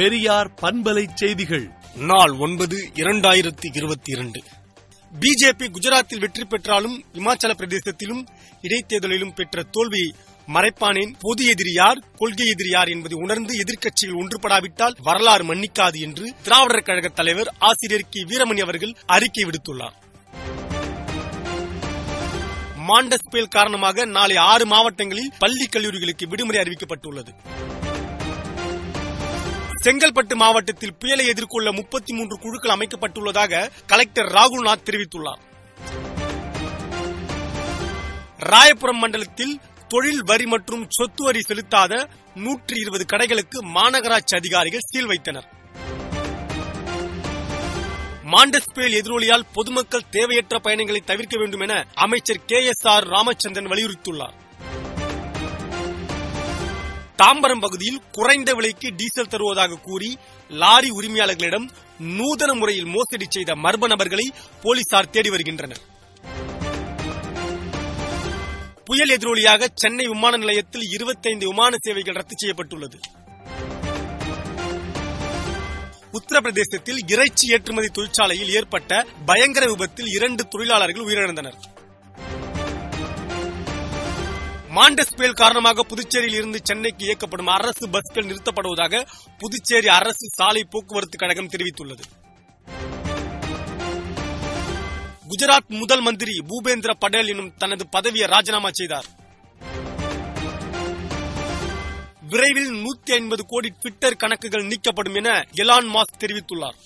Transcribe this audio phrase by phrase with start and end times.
[0.00, 1.70] பெரியார் பண்பலை செய்திகள்.
[1.94, 4.42] நாள் ஒன்பது இரண்டாயிரத்தி இருபத்தி இரண்டு
[5.20, 8.26] பிஜேபி குஜராத்தில் வெற்றி பெற்றாலும் இமாச்சல பிரதேசத்திலும்
[8.62, 10.14] இடைத்தேர்தலிலும் பெற்ற தோல்வியை
[10.54, 11.12] மறைப்பானேன்.
[11.20, 17.08] பொது எதிரி யார் கொள்கை எதிரி யார் என்பதை உணர்ந்து எதிர்க்கட்சிகள் ஒன்றுபடாவிட்டால் வரலாறு மன்னிக்காது என்று திராவிடர் கழக
[17.08, 18.24] தலைவர் ஆசிரியர் கி.
[18.24, 19.96] வீரமணி அவர்கள் அறிக்கை விடுத்துள்ளார்.
[22.88, 27.34] மாண்டஸ் புயல் காரணமாக நாளை ஆறு மாவட்டங்களில் பள்ளி கல்லூரிகளுக்கு விடுமுறை அறிவிக்கப்பட்டுள்ளது.
[29.84, 35.40] செங்கல்பட்டு மாவட்டத்தில் புயலை எதிர்கொள்ள முப்பத்தி மூன்று குழுக்கள் அமைக்கப்பட்டுள்ளதாக கலெக்டர் ராகுல்நாத் தெரிவித்துள்ளார்.
[38.38, 45.48] ராயபுரம் மண்டலத்தில் தொழில் வரி மற்றும் சொத்து வரி செலுத்தாத நூற்றி இருபது கடைகளுக்கு மாநகராட்சி அதிகாரிகள் சீல் வைத்தனர்.
[48.24, 54.36] மாண்டஸ் புயல் எதிரொலியால் பொதுமக்கள் தேவையற்ற பயணங்களை தவிர்க்க வேண்டும் என அமைச்சர் கே எஸ் ஆர் ராமச்சந்திரன் வலியுறுத்தியுள்ளார்.
[57.20, 61.66] தாம்பரம் பகுதியில் குறைந்த விலைக்கு டீசல் தருவதாக கூறி லாரி உரிமையாளர்களிடம்
[61.98, 64.26] நூதன முறையில் மோசடி செய்த மர்ம நபர்களை
[64.62, 65.80] போலீசார் தேடி வருகின்றனர்.
[68.84, 72.98] புயல் எதிரொலியாக சென்னை விமான நிலையத்தில் இருபத்தைந்து விமான சேவைகள் ரத்து செய்யப்பட்டுள்ளது.
[76.18, 81.58] உத்தரப்பிரதேசத்தில் இறைச்சி ஏற்றுமதி தொழிற்சாலையில் ஏற்பட்ட பயங்கர விபத்தில் இரண்டு தொழிலாளர்கள் உயிரிழந்தனர்.
[84.76, 89.06] மாண்டஸ் புயல் காரணமாக புதுச்சேரியில் இருந்து சென்னைக்கு இயக்கப்படும் அரசு பஸ்கள் நிறுத்தப்படுவதாக
[89.38, 92.04] புதுச்சேரி அரசு சாலை போக்குவரத்து கழகம் தெரிவித்துள்ளது.
[95.30, 99.08] குஜராத் முதல் மந்திரி பூபேந்திர படேல் எனும் தனது பதவியை ராஜினாமா செய்தார்.
[102.32, 106.80] விரைவில் நூத்தி ஐம்பது கோடி ட்விட்டர் கணக்குகள் நீக்கப்படும் என எலான் மாஸ்க் தெரிவித்துள்ளார்.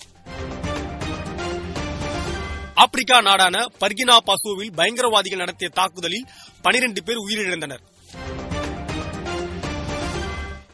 [2.83, 6.25] ஆப்பிரிக்கா நாடான பர்கினா பாசோவில் பயங்கரவாதிகள் நடத்திய தாக்குதலில்
[6.65, 7.81] பனிரெண்டு பேர் உயிரிழந்தனர்.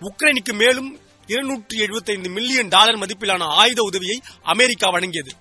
[0.01, 5.31] உக்ரைனுக்கு மேலும் இருநூற்றி எழுபத்தைந்து மில்லியன் டாலர் மதிப்பிலான ஆயுத உதவியை அமெரிக்கா வழங்கியது.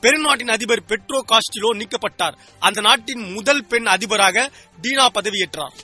[0.00, 2.38] பெருநாட்டின் அதிபர் பெட்ரோ காஸ்டிலோ நீக்கப்பட்டார்.
[2.58, 4.50] அந்த நாட்டின் முதல் பெண் அதிபராக
[4.82, 5.76] டீனா பதவியேற்றார்.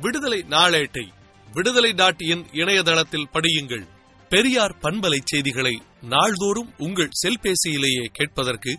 [0.00, 1.06] விடுதலை நாளேட்டை
[1.52, 3.86] விடுதலை நாட்டியின் இணையதளத்தில் படியுங்கள்.
[4.28, 8.78] பெரியார் பண்பலை செய்திகளை நாள்தோறும் உங்கள் செல்பேசியிலேயே கேட்பதற்கு